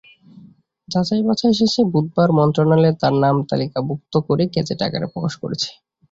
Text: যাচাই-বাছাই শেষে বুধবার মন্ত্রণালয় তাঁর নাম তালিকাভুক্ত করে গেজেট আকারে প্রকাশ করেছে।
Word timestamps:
যাচাই-বাছাই 0.87 1.53
শেষে 1.59 1.81
বুধবার 1.91 2.29
মন্ত্রণালয় 2.37 2.95
তাঁর 3.01 3.15
নাম 3.23 3.35
তালিকাভুক্ত 3.49 4.13
করে 4.27 4.43
গেজেট 4.53 4.79
আকারে 4.85 5.07
প্রকাশ 5.13 5.33
করেছে। 5.41 5.69